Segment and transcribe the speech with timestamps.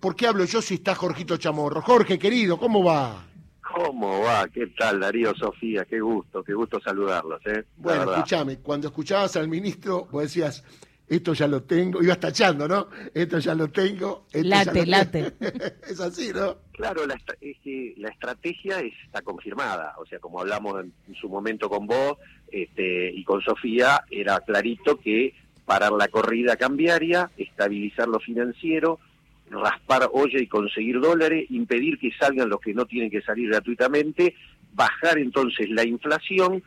[0.00, 1.82] ¿Por qué hablo yo si está Jorgito Chamorro?
[1.82, 3.26] Jorge, querido, ¿cómo va?
[3.60, 4.46] ¿Cómo va?
[4.46, 5.84] ¿Qué tal, Darío, Sofía?
[5.86, 7.64] Qué gusto, qué gusto saludarlos, ¿eh?
[7.76, 10.62] Bueno, escúchame, cuando escuchabas al ministro, vos decías,
[11.08, 12.86] esto ya lo tengo, ibas tachando, ¿no?
[13.12, 14.26] Esto ya lo tengo.
[14.34, 15.34] late, late.
[15.90, 16.58] es así, ¿no?
[16.74, 21.68] Claro, la, es que la estrategia está confirmada, o sea, como hablamos en, su momento
[21.68, 22.18] con vos
[22.52, 25.34] este, y con Sofía, era clarito que
[25.64, 29.00] parar la corrida cambiaria, estabilizar lo financiero,
[29.50, 34.34] raspar olla y conseguir dólares, impedir que salgan los que no tienen que salir gratuitamente,
[34.74, 36.62] bajar entonces la inflación,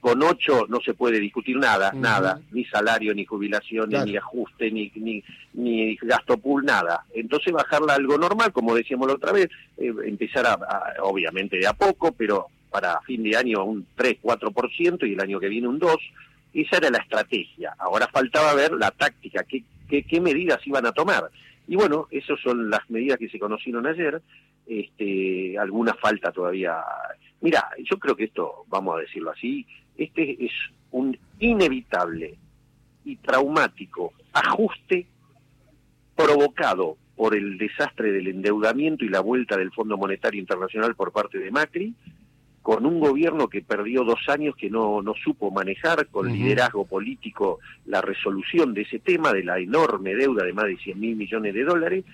[0.00, 4.92] con ocho no se puede discutir nada, nada, ni salario, ni jubilación, ni ajuste, ni,
[4.94, 5.22] ni,
[5.54, 7.04] ni, gasto pool, nada.
[7.14, 10.58] Entonces bajarla a algo normal, como decíamos la otra vez, eh, empezar a,
[11.02, 15.40] obviamente de a poco, pero para fin de año un 3, 4% y el año
[15.40, 15.98] que viene un 2%.
[16.54, 17.74] Esa era la estrategia.
[17.78, 21.30] Ahora faltaba ver la táctica, qué, qué, qué medidas iban a tomar.
[21.68, 24.22] Y bueno, esas son las medidas que se conocieron ayer.
[24.66, 26.78] Este, alguna falta todavía.
[27.40, 30.52] Mira, yo creo que esto, vamos a decirlo así, este es
[30.90, 32.36] un inevitable
[33.04, 35.06] y traumático ajuste
[36.14, 41.38] provocado por el desastre del endeudamiento y la vuelta del Fondo Monetario Internacional por parte
[41.38, 41.94] de Macri,
[42.66, 47.60] con un gobierno que perdió dos años que no, no supo manejar con liderazgo político
[47.84, 51.54] la resolución de ese tema, de la enorme deuda de más de 100 mil millones
[51.54, 52.04] de dólares,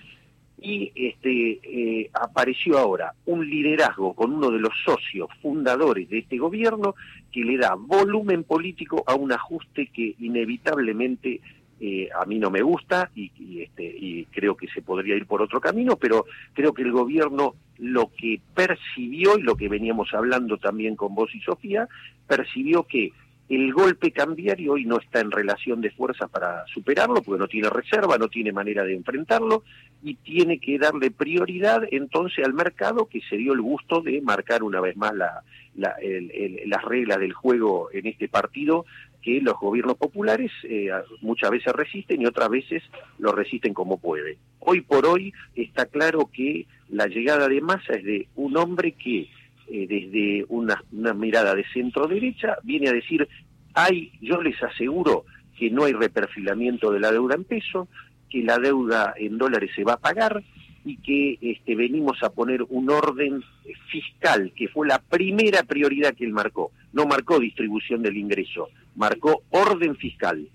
[0.60, 6.36] y este, eh, apareció ahora un liderazgo con uno de los socios fundadores de este
[6.36, 6.96] gobierno
[7.32, 11.40] que le da volumen político a un ajuste que inevitablemente
[11.84, 15.42] eh, a mí no me gusta y, este, y creo que se podría ir por
[15.42, 20.58] otro camino, pero creo que el gobierno lo que percibió y lo que veníamos hablando
[20.58, 21.88] también con vos y Sofía,
[22.28, 23.10] percibió que
[23.48, 27.68] el golpe cambiario hoy no está en relación de fuerza para superarlo, porque no tiene
[27.68, 29.64] reserva, no tiene manera de enfrentarlo,
[30.04, 34.62] y tiene que darle prioridad entonces al mercado que se dio el gusto de marcar
[34.62, 35.42] una vez más la,
[35.74, 38.86] las reglas del juego en este partido
[39.22, 40.90] que los gobiernos populares eh,
[41.20, 42.82] muchas veces resisten y otras veces
[43.18, 44.38] lo resisten como puede.
[44.58, 49.28] Hoy por hoy está claro que la llegada de Massa es de un hombre que
[49.68, 53.28] eh, desde una, una mirada de centro derecha viene a decir
[53.74, 55.24] hay, yo les aseguro
[55.58, 57.88] que no hay reperfilamiento de la deuda en peso,
[58.28, 60.42] que la deuda en dólares se va a pagar,
[60.84, 63.42] y que este, venimos a poner un orden
[63.90, 66.72] fiscal, que fue la primera prioridad que él marcó.
[66.92, 70.48] No marcó distribución del ingreso, marcó orden fiscal.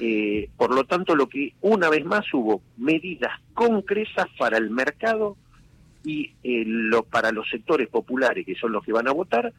[0.00, 5.36] Eh, por lo tanto, lo que una vez más hubo medidas concretas para el mercado
[6.04, 9.52] y eh, lo, para los sectores populares, que son los que van a votar,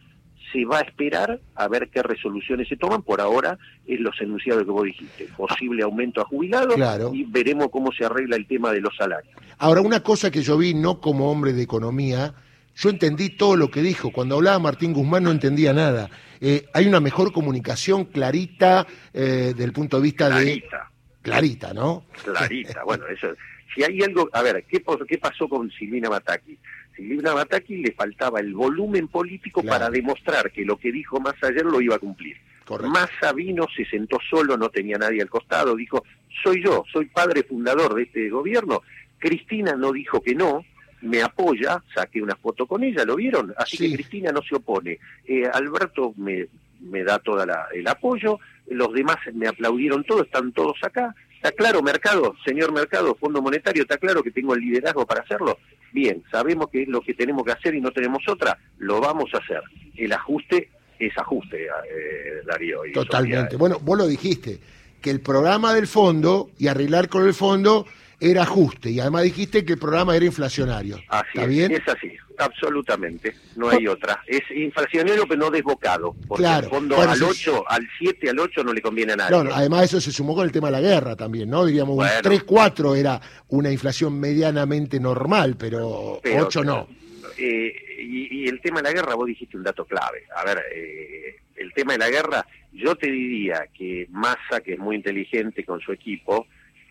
[0.51, 3.01] se va a esperar a ver qué resoluciones se toman.
[3.01, 6.75] Por ahora es los enunciados que vos dijiste, posible aumento a jubilados
[7.13, 9.33] y veremos cómo se arregla el tema de los salarios.
[9.57, 12.33] Ahora, una cosa que yo vi, no como hombre de economía,
[12.75, 14.11] yo entendí todo lo que dijo.
[14.11, 16.09] Cuando hablaba Martín Guzmán no entendía nada.
[16.39, 20.63] Eh, hay una mejor comunicación clarita eh, del punto de vista de...
[21.21, 22.05] Clarita, ¿no?
[22.23, 23.27] Clarita, bueno, eso...
[23.73, 24.29] Si hay algo...
[24.31, 26.57] A ver, ¿qué, qué pasó con Silvina Bataki?
[26.95, 31.65] Silvina Bataki le faltaba el volumen político para demostrar que lo que dijo más ayer
[31.65, 32.37] lo iba a cumplir.
[32.89, 36.03] Massa vino, se sentó solo, no tenía nadie al costado, dijo,
[36.43, 38.81] soy yo, soy padre fundador de este gobierno.
[39.19, 40.65] Cristina no dijo que no,
[41.01, 43.53] me apoya, saqué una foto con ella, ¿lo vieron?
[43.57, 44.99] Así que Cristina no se opone.
[45.25, 46.47] Eh, Alberto me,
[46.79, 51.15] me da todo el apoyo, los demás me aplaudieron todos, están todos acá.
[51.35, 52.35] ¿Está claro, Mercado?
[52.43, 55.59] Señor Mercado, Fondo Monetario, ¿está claro que tengo el liderazgo para hacerlo?
[55.93, 59.29] Bien, sabemos que es lo que tenemos que hacer y no tenemos otra, lo vamos
[59.33, 59.61] a hacer.
[59.95, 60.69] El ajuste
[60.99, 62.81] es ajuste, eh, Darío.
[62.93, 63.55] Totalmente.
[63.55, 64.59] Bueno, vos lo dijiste,
[65.01, 67.85] que el programa del fondo y arreglar con el fondo
[68.19, 70.97] era ajuste y además dijiste que el programa era inflacionario.
[71.09, 71.71] Así ¿Está bien?
[71.71, 74.23] es así, absolutamente, no hay otra.
[74.25, 76.65] Es inflacionario pero no desbocado, porque claro.
[76.65, 79.43] el fondo al 8, al 7, al 8 no le conviene a nadie.
[79.43, 81.65] No, además eso se sumó con el tema de la guerra también, ¿no?
[81.65, 86.87] Diríamos, un 3-4 era una inflación medianamente normal, pero, 8 no.
[87.37, 90.23] Eh, y, el tema de la guerra, vos dijiste un dato clave.
[90.35, 94.79] A ver, eh, el tema de la guerra, yo te diría que Massa, que es
[94.79, 96.47] muy inteligente con su equipo,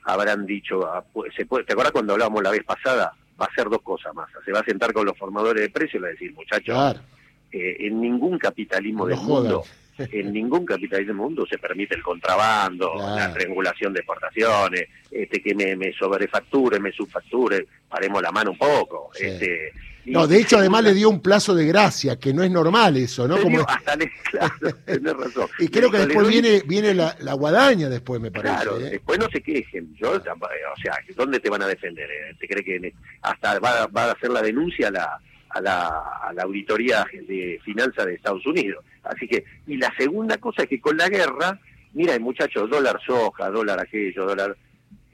[0.07, 1.05] habrán dicho, ah,
[1.37, 3.13] se puede, ¿te acuerdas cuando hablábamos la vez pasada?
[3.39, 4.31] Va a hacer dos cosas más.
[4.45, 7.01] Se va a sentar con los formadores de precios y va a decir, muchachos,
[7.53, 9.65] eh, en ningún capitalismo del mundo,
[9.99, 15.55] en ningún capitalismo del mundo se permite el contrabando, la triangulación de exportaciones, este que
[15.55, 19.11] me, me sobrefacture, me subfacture, paremos la mano un poco.
[19.19, 19.73] Este,
[20.07, 23.27] No, de hecho, además le dio un plazo de gracia, que no es normal eso,
[23.27, 23.39] ¿no?
[23.39, 23.61] Como...
[23.69, 24.11] Hasta le...
[24.31, 24.55] claro,
[24.85, 25.49] tenés razón.
[25.59, 28.55] Y creo que después viene viene la, la, guadaña, después me parece.
[28.55, 28.91] Claro, ¿eh?
[28.91, 29.95] después no se quejen.
[29.97, 32.09] Yo, o sea, ¿dónde te van a defender?
[32.11, 32.37] Eh?
[32.39, 35.21] ¿Te cree que hasta va, va a hacer la denuncia a la,
[35.51, 35.87] a la,
[36.23, 38.85] a la auditoría de finanzas de Estados Unidos?
[39.03, 41.59] Así que, y la segunda cosa es que con la guerra,
[41.95, 44.57] mira, muchachos, dólar soja, dólar aquello, dólar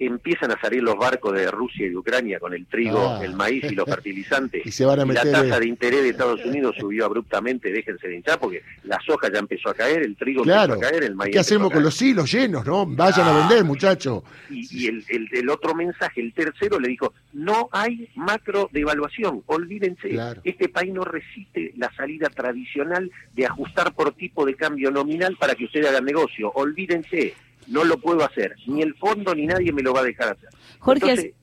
[0.07, 3.21] empiezan a salir los barcos de Rusia y de Ucrania con el trigo, Ah.
[3.25, 4.65] el maíz y los fertilizantes.
[4.67, 7.71] Y se van a meter, la tasa eh, de interés de Estados Unidos subió abruptamente,
[7.73, 10.75] déjense de hinchar, porque la soja ya empezó a caer, el trigo Claro.
[10.75, 12.87] empezó a caer, el maíz ¿Qué hacemos con los hilos llenos, no?
[12.87, 13.49] Vayan a Ah.
[13.49, 14.23] vender, muchachos.
[14.51, 19.43] Y, y el, el, el otro mensaje, el tercero, le dijo, no hay macro devaluación,
[19.47, 20.41] olvídense, Claro.
[20.45, 25.55] este país no resiste la salida tradicional de ajustar por tipo de cambio nominal para
[25.55, 27.35] que ustedes hagan negocio, olvídense,
[27.69, 30.49] no lo puedo hacer, ni el fondo ni nadie me lo va a dejar hacer.
[30.79, 31.35] Jorge, Entonces,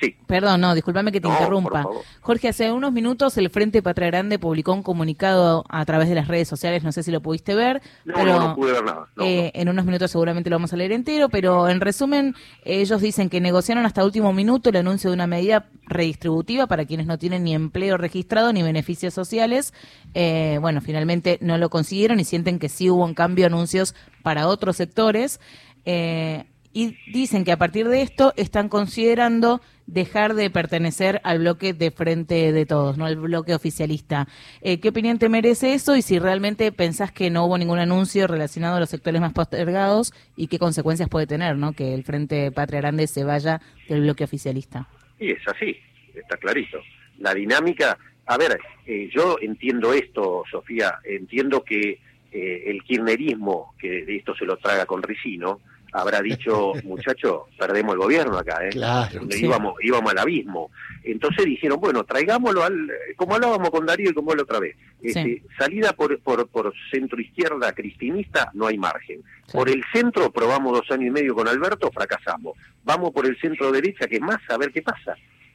[0.00, 1.86] sí, Perdón, no, discúlpame que te No, interrumpa.
[2.20, 6.28] Jorge, hace unos minutos el Frente Patria Grande publicó un comunicado a través de las
[6.28, 9.08] redes sociales, no sé si lo pudiste ver, no, pero no, no pude ver nada.
[9.16, 12.34] no, eh, en unos minutos seguramente lo vamos a leer entero, pero en resumen,
[12.64, 17.06] ellos dicen que negociaron hasta último minuto el anuncio de una medida redistributiva para quienes
[17.06, 19.72] no tienen ni empleo registrado ni beneficios sociales.
[20.14, 24.48] Eh, bueno, finalmente no lo consiguieron y sienten que sí hubo en cambio anuncios para
[24.48, 25.40] otros sectores.
[25.86, 26.44] Eh,
[26.76, 31.90] y dicen que a partir de esto están considerando dejar de pertenecer al bloque de
[31.90, 34.28] frente de todos, no al bloque oficialista.
[34.60, 38.26] Eh, ¿Qué opinión te merece eso y si realmente pensás que no hubo ningún anuncio
[38.26, 41.72] relacionado a los sectores más postergados y qué consecuencias puede tener, ¿no?
[41.72, 44.86] Que el Frente Patria Grande se vaya del bloque oficialista.
[45.18, 45.78] Y es así,
[46.14, 46.78] está clarito.
[47.20, 47.96] La dinámica,
[48.26, 52.00] a ver, eh, yo entiendo esto, Sofía, entiendo que
[52.32, 55.60] eh, el kirchnerismo, que de esto se lo traga con Ricino,
[55.98, 58.70] habrá dicho, muchacho, perdemos el gobierno acá, ¿eh?
[58.70, 59.20] Claro.
[59.30, 59.44] Sí.
[59.46, 60.70] íbamos, íbamos al abismo.
[61.02, 65.22] Entonces dijeron, bueno, traigámoslo al, como hablábamos con Darío y como la otra vez, este,
[65.22, 65.42] Sí.
[65.58, 69.22] salida por, por, por centro izquierda cristinista, no hay margen.
[69.46, 69.52] Sí.
[69.56, 72.56] Por el centro probamos dos años y medio con Alberto, fracasamos.
[72.84, 75.14] Vamos por el centro derecha, que es más, a ver qué pasa.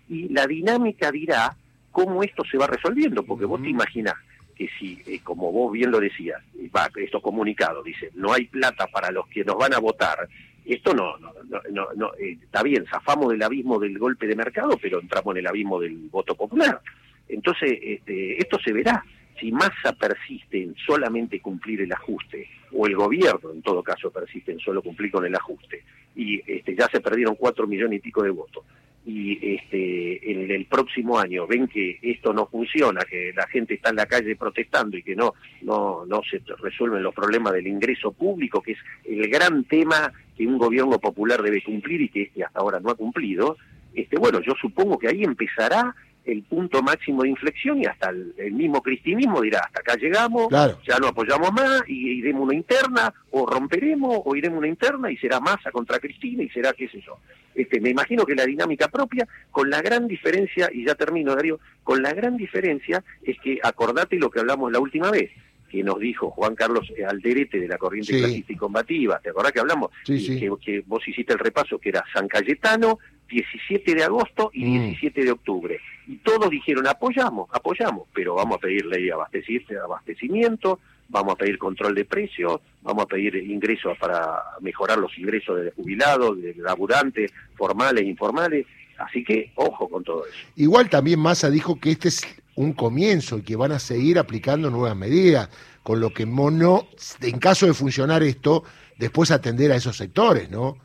[0.10, 1.56] Y la dinámica dirá
[1.92, 3.72] cómo esto se va resolviendo, porque vos te Ujú.
[3.72, 4.16] imaginás
[4.62, 8.46] que si, eh, como vos bien lo decías, y va, esto comunicado, dice, no hay
[8.46, 10.30] plata para los que nos van a votar,
[10.64, 14.36] esto no, no, no, no, no, eh, está bien, zafamos del abismo del golpe de
[14.36, 16.80] mercado, pero entramos en el abismo del voto popular.
[17.28, 19.04] Entonces, este, esto se verá.
[19.40, 24.52] Si Massa persiste en solamente cumplir el ajuste, o el gobierno en todo caso persiste
[24.52, 25.84] en solo cumplir con el ajuste,
[26.16, 28.64] y este, ya se perdieron cuatro millones y pico de votos,
[29.06, 33.90] y este, en el próximo año ven que esto no funciona, que la gente está
[33.90, 38.12] en la calle protestando y que no, no, no se resuelven los problemas del ingreso
[38.12, 42.44] público, que es el gran tema que un gobierno popular debe cumplir y que este
[42.44, 43.58] hasta ahora no ha cumplido,
[43.94, 45.96] este, bueno, yo supongo que ahí empezará
[46.26, 50.48] el punto máximo de inflexión y hasta el, el mismo cristinismo dirá, hasta acá llegamos,
[50.50, 50.80] Claro.
[50.88, 55.18] ya no apoyamos más y iremos una interna, o romperemos, o iremos una interna y
[55.18, 57.18] será masa contra Cristina y será qué sé yo.
[57.56, 61.60] Este, me imagino que la dinámica propia, con la gran diferencia, y ya termino Darío,
[61.84, 65.32] con la gran diferencia es que acordate lo que hablamos la última vez,
[65.70, 68.20] que nos dijo Juan Carlos Alderete de la corriente Sí.
[68.20, 69.90] clasista y combativa, ¿te acordás que hablamos?
[70.06, 70.40] Sí, Y sí.
[70.40, 73.00] Que, que vos hiciste el repaso, que era San Cayetano,
[73.32, 74.82] 17 de agosto y Mm.
[74.90, 75.80] 17 de octubre.
[76.08, 80.80] Y todos dijeron, apoyamos, apoyamos, pero vamos a pedir ley de abasteci- abastecimiento,
[81.10, 85.72] vamos a pedir control de precios, vamos a pedir ingresos para mejorar los ingresos de
[85.72, 88.66] jubilados, de laburantes, formales e informales.
[88.98, 90.36] Así que, ojo con todo eso.
[90.58, 92.22] Igual también Massa dijo que este es
[92.56, 95.50] un comienzo y que van a seguir aplicando nuevas medidas,
[95.84, 96.88] con lo que mono,
[97.22, 98.64] en caso de funcionar esto,
[99.00, 100.78] después atender a esos sectores, ¿no?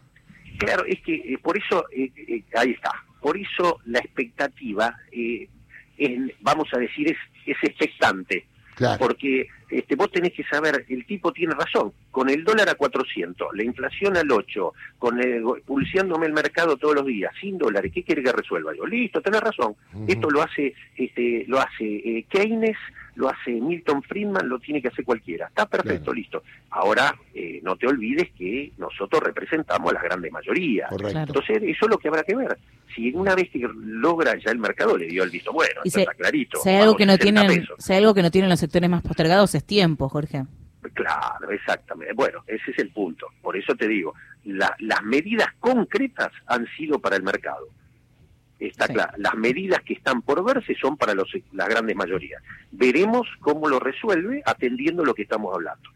[0.58, 5.48] Claro, es que eh, por eso, eh, eh, ahí está, por eso la expectativa, eh,
[5.98, 8.46] es, vamos a decir, es, es expectante.
[8.74, 8.98] Claro.
[8.98, 13.48] Porque este, vos tenés que saber, el tipo tiene razón, con el dólar a 400,
[13.54, 18.02] la inflación al 8, con el, pulseándome el mercado todos los días, sin dólares, ¿qué
[18.02, 18.86] quiere que resuelva yo?
[18.86, 19.74] Listo, tenés razón.
[20.06, 22.76] Esto lo hace este, lo hace eh, Keynes,
[23.16, 25.46] lo hace Milton Friedman, lo tiene que hacer cualquiera.
[25.46, 26.12] Está perfecto, Claro.
[26.14, 26.42] listo.
[26.70, 30.86] Ahora, eh, no te olvides que nosotros representamos a la grande mayoría.
[30.88, 31.18] Correcto.
[31.20, 32.58] Entonces, eso es lo que habrá que ver.
[32.94, 36.12] Si una vez que logra ya el mercado le dio el visto bueno, Y está
[36.12, 36.58] clarito.
[36.60, 38.88] si hay algo que no 60 tienen, si hay algo que no tienen los sectores
[38.90, 40.44] más postergados tiempo, Jorge.
[40.94, 42.12] Claro, exactamente.
[42.14, 43.26] Bueno, ese es el punto.
[43.42, 47.68] Por eso te digo, la- las medidas concretas han sido para el mercado.
[48.58, 48.94] Está Sí.
[48.94, 49.12] claro.
[49.18, 52.42] Las medidas que están por verse son para los, las grandes mayorías.
[52.72, 55.90] Veremos cómo lo resuelve atendiendo lo que estamos hablando.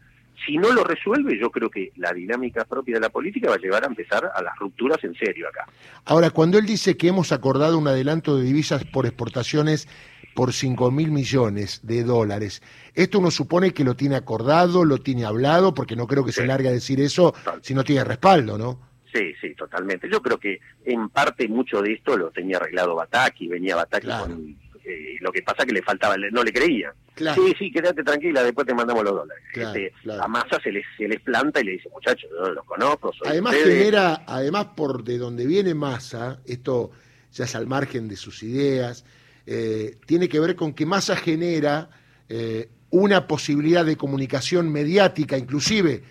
[0.45, 3.59] Si no lo resuelve, yo creo que la dinámica propia de la política va a
[3.59, 5.67] llevar a empezar a las rupturas en serio acá.
[6.05, 9.87] Ahora, cuando él dice que hemos acordado un adelanto de divisas por exportaciones
[10.33, 12.61] por 5 mil millones de dólares.
[12.93, 16.45] Esto uno supone que lo tiene acordado, lo tiene hablado, porque no creo que se
[16.45, 18.91] largue a decir eso si no tiene respaldo, ¿no?
[19.13, 20.09] Sí, sí, totalmente.
[20.09, 24.55] Yo creo que en parte mucho de esto lo tenía arreglado Bataki, venía Bataki con...
[24.83, 26.91] Eh, lo que pasa que le faltaba, no le creía.
[27.15, 29.43] Sí, sí, quédate tranquila, después te mandamos los dólares.
[29.53, 33.11] Este, a Massa se les, se les planta y le dice, muchachos, yo los conozco.
[33.25, 36.91] además genera, además por de donde viene Massa, esto
[37.31, 39.05] ya es al margen de sus ideas,
[39.45, 41.89] eh, tiene que ver con que Massa genera
[42.29, 46.03] eh, una posibilidad de comunicación mediática, inclusive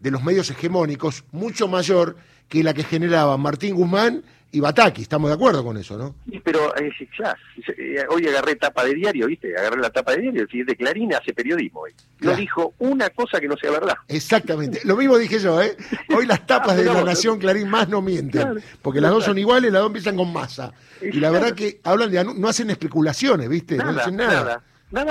[0.00, 2.16] de los medios hegemónicos, mucho mayor
[2.48, 4.24] que la que generaba Martín Guzmán
[4.54, 6.14] y Bataki, estamos de acuerdo con eso, ¿no?
[6.30, 7.36] Sí, pero eh, ya,
[7.76, 9.52] eh, hoy agarré tapa de diario, ¿viste?
[9.58, 11.92] Agarré la tapa de diario, el siguiente Clarín hace periodismo hoy.
[12.20, 13.96] No dijo una cosa que no sea verdad.
[14.06, 15.76] Exactamente, lo mismo dije yo, ¿eh?
[16.16, 19.72] Hoy las tapas de la Nación Clarín más no mienten, porque las dos son iguales,
[19.72, 20.72] las dos empiezan con masa.
[21.02, 23.76] Y la verdad que hablan de, no hacen especulaciones, ¿viste?
[23.76, 24.34] no dicen nada.
[24.34, 24.62] Nada,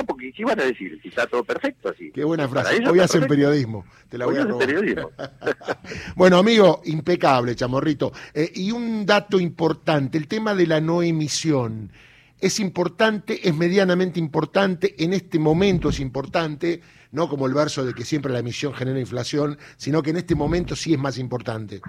[0.06, 1.00] porque ¿qué van a decir?
[1.02, 2.12] Si está todo perfecto así.
[2.12, 2.88] Qué buena frase.
[2.88, 3.86] Hoy hacen periodismo.
[4.10, 5.12] Te la voy a periodismo.
[6.16, 8.12] bueno, amigo, impecable, chamorrito.
[8.34, 11.92] Eh, y un dato importante, el tema de la no emisión.
[12.40, 17.94] Es importante, es medianamente importante, en este momento es importante, no como el verso de
[17.94, 21.80] que siempre la emisión genera inflación, sino que en este momento sí es más importante.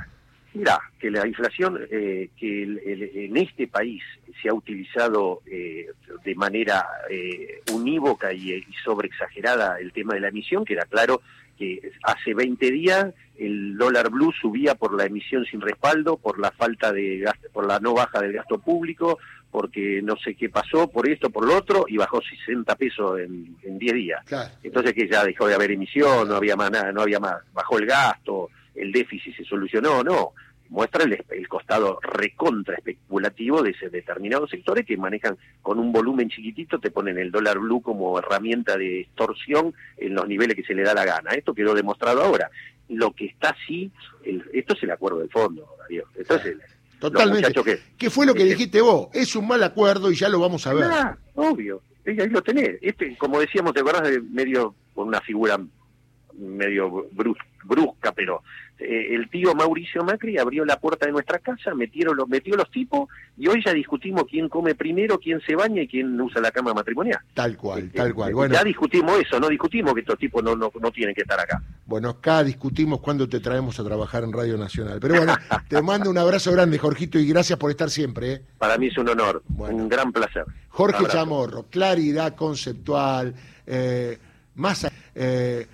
[0.55, 4.03] Mira, que la inflación eh, que en este país
[4.41, 5.89] se ha utilizado eh,
[6.25, 11.21] de manera eh, unívoca y, y sobreexagerada el tema de la emisión, queda claro
[11.59, 13.07] que hace 20 días
[13.37, 17.67] el dólar blue subía por la emisión sin respaldo, por la falta de gasto, por
[17.67, 19.19] la no baja del gasto público,
[19.51, 23.57] porque no sé qué pasó, por esto, por lo otro, y bajó 60 pesos en,
[23.63, 24.25] en 10 días.
[24.63, 27.79] Entonces que ya dejó de haber emisión, no había más nada, no había más, bajó
[27.79, 30.33] el gasto, el déficit se solucionó, no.
[30.71, 36.81] Muestra el, costado recontra especulativo de ese determinados sectores que manejan con un volumen chiquitito,
[36.81, 40.83] te ponen el dólar blue como herramienta de extorsión en los niveles que se le
[40.83, 41.33] da la gana.
[41.33, 42.51] Esto quedó demostrado ahora.
[42.89, 43.91] Lo que está así,
[44.53, 46.05] esto es el acuerdo de fondo, Darío.
[46.99, 47.53] Totalmente.
[47.99, 49.09] ¿Qué fue lo que dijiste vos?
[49.13, 50.85] Es un mal acuerdo y ya lo vamos a ver.
[50.85, 51.83] Ah, obvio.
[52.07, 52.79] Ahí lo tenés.
[52.81, 55.59] Este, como decíamos, ¿te acordás de medio con una figura
[56.39, 57.07] medio
[57.65, 58.43] brusca, pero
[58.79, 62.71] eh, el tío Mauricio Macri abrió la puerta de nuestra casa, metieron los, metió los
[62.71, 66.51] tipos y hoy ya discutimos quién come primero, quién se baña y quién usa la
[66.51, 67.21] cama matrimonial.
[67.35, 68.35] Tal cual, este, tal cual.
[68.35, 71.39] Bueno, ya discutimos eso, no discutimos que estos tipos no, no, no tienen que estar
[71.39, 71.63] acá.
[71.87, 74.99] Bueno, acá discutimos cuándo te traemos a trabajar en Radio Nacional.
[75.01, 75.37] Pero bueno,
[75.69, 78.33] te mando un abrazo grande, Jorgito, y gracias por estar siempre.
[78.33, 78.43] ¿eh?
[78.59, 80.45] Para mí es un honor, un gran placer.
[80.69, 83.35] Jorge Chamorro, claridad conceptual,
[83.67, 84.19] eh,
[84.57, 84.89] más...
[85.15, 85.69] Eh,